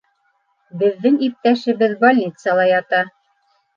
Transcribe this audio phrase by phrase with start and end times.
[0.83, 3.07] -Беҙҙең иптәшебеҙ больницала ята.